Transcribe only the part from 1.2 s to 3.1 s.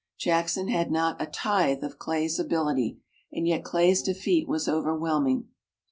a tithe of Clay's ability,